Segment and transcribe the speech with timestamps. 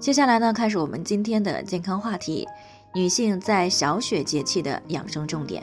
[0.00, 2.48] 接下来呢，开始我们今天的健康话题：
[2.94, 5.62] 女性在小雪节气的养生重点。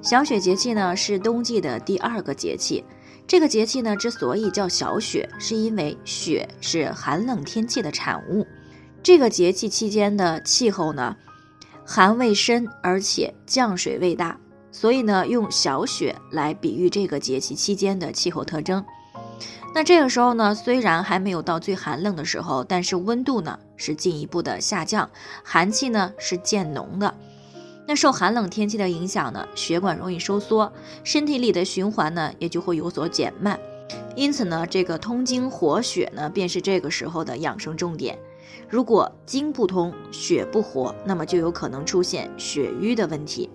[0.00, 2.84] 小雪节气呢是冬季的第二个节气，
[3.26, 8.46] 这个节气呢之所以叫小雪，是因为雪是寒冷天气的产物。
[9.02, 11.16] 这个节气期间的气候呢，
[11.84, 14.38] 寒味深，而且降水味大，
[14.70, 18.84] 所以呢用小雪来比喻这个节气期间的气候特征。
[19.74, 25.08] 那这个时候呢，虽然还没有到最寒冷的时候，但是温度呢是进一步的下降，
[25.44, 27.14] 寒气呢是渐浓的。
[27.86, 30.72] 那受寒冷天气的影响呢，血管容易收缩，
[31.04, 33.58] 身体里的循环呢也就会有所减慢。
[34.16, 38.18] 因此呢，这个通经活血呢，便是这个时候的养生重点。
[38.68, 43.48] 如果经不通，血不活，那么就有可能出现血瘀的问题。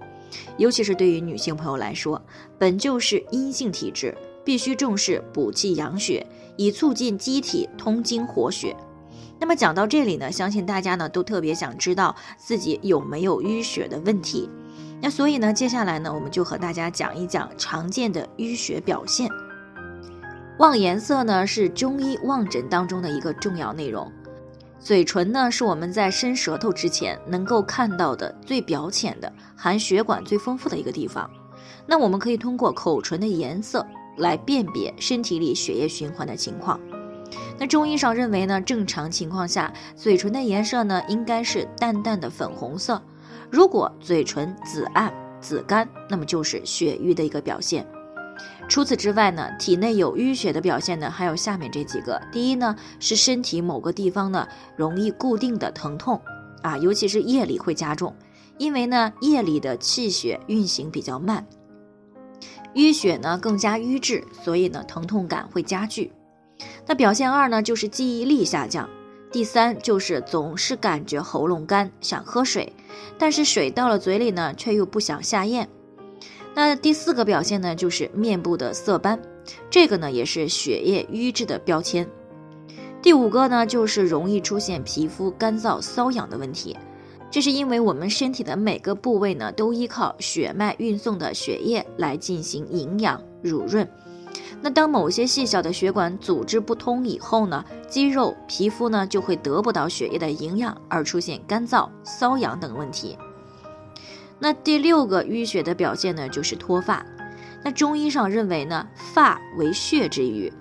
[0.57, 2.19] 尤其是对于女性朋友来说，
[2.57, 4.15] 本就是阴性体质。
[4.43, 6.25] 必须重视补气养血，
[6.57, 8.75] 以促进机体通经活血。
[9.39, 14.49] 那么讲到这里呢，相信大家呢都特别想知道自己有没有淤血的问题。
[15.01, 19.29] 那所以呢，接下来呢，我们就和大家讲一讲常见的淤血表现。
[20.59, 24.09] 望颜色呢是中医望诊当中的一个重要内容。
[24.79, 31.29] 嘴唇呢是我们在伸舌头之前能够看到的最表浅的、含血管最丰富的一个地方。
[31.85, 33.85] 那我们可以通过口唇的颜色。
[34.17, 36.79] 来辨别身体里血液循环的情况。
[37.57, 43.01] 那中医上认为呢，正常情况下，嘴唇的颜色呢应该是淡淡的粉红色。
[43.49, 47.85] 如果嘴唇紫暗、紫干，那么就是血瘀的一个表现。
[48.67, 52.19] 除此之外呢，体内有淤血的表现呢，还有下面这几个。
[52.31, 56.19] 第一呢，是身体某个地方呢容易固定的疼痛
[56.63, 58.15] 啊，尤其是夜里会加重，
[58.57, 61.45] 因为呢夜里的气血运行比较慢。
[62.75, 66.11] 淤血呢更加瘀滞，所以呢疼痛感会加剧。
[66.85, 68.89] 那表现二呢就是记忆力下降，
[69.31, 72.71] 第三就是总是感觉喉咙干，想喝水，
[73.17, 75.67] 但是水到了嘴里呢却又不想下咽。
[76.55, 79.19] 那第四个表现呢就是面部的色斑，
[79.69, 82.07] 这个呢也是血液瘀滞的标签。
[83.01, 86.77] 第五个呢就是容易出现皮肤干燥瘙痒的问题。
[87.33, 93.89] 这是因为我们身体的每个部位呢，都依靠血脉运送的血液来进行营养濡润。
[94.61, 103.17] 那当某些细小的血管组织不通以后呢，肌肉、皮肤呢就会得不到血液的营养，而出现干燥、瘙痒等问题。
[104.37, 107.03] 那第六个淤血的表现呢，就是脱发。
[107.63, 110.53] 那中医上认为呢，发为血之余，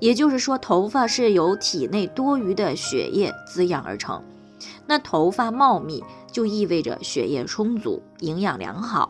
[0.00, 4.22] 也就是说，头发是由体内多余的血液滋养而成。
[4.86, 9.08] 那头发茂密就意味着血液充足、营养良好；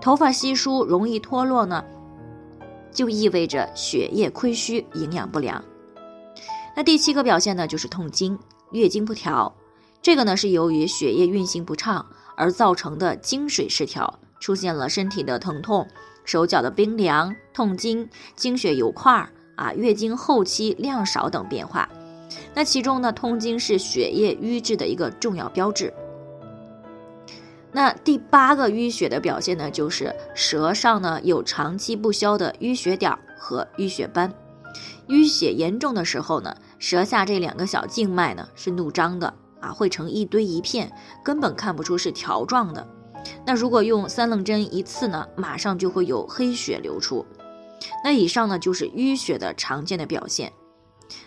[0.00, 1.84] 头发稀疏、容易脱落呢，
[2.92, 5.64] 就意味着血液亏虚、营养不良。
[6.76, 8.38] 那第七个表现呢，就是痛经、
[8.72, 9.54] 月经不调。
[10.02, 12.04] 这个呢是由于血液运行不畅
[12.36, 15.88] 而造成的经水失调，出现了身体的疼痛、
[16.24, 21.88] 手脚的冰凉、痛经、经血有块儿啊、月经后期量少等变化。
[22.54, 25.92] 那其中呢，痛经是血液瘀滞的一个重要标志。
[27.72, 34.32] 那第八个淤血的表现呢，就是舌上呢有长期不消的淤血点和淤血斑。
[35.08, 40.90] 淤血严重的时候呢，舌下这两个小静脉呢是怒张的啊，会成一堆一片，
[41.24, 42.86] 根本看不出是条状的。
[43.44, 47.26] 那如果用三棱针一刺呢，马上就会有黑血流出。
[48.04, 50.52] 那以上呢就是淤血的常见的表现。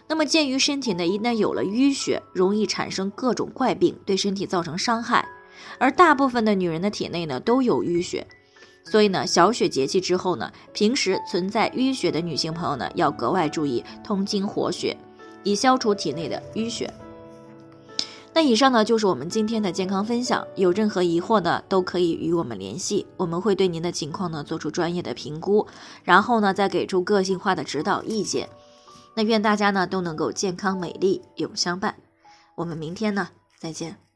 [0.10, 5.28] 那么，鉴于身体呢一旦有了淤血，容易产生各种怪病，对身体造成伤害，
[5.78, 8.26] 而大部分的女人的体内呢都有淤血，
[8.86, 14.96] 所以呢，小雪节气之后呢，平时存在淤血的女性朋友呢，要格外注意通经活血，
[15.44, 16.92] 以消除体内的淤血。
[18.34, 25.68] 那以上呢就是我们今天的健康分享，有任何疑惑呢，都可以与我们联系，我们会对您的情况呢做出专业的评估，
[26.04, 28.48] 然后呢再给出个性化的指导意见。
[29.18, 31.96] 那愿大家呢都能够健康美丽永相伴，
[32.54, 34.07] 我们明天呢再见。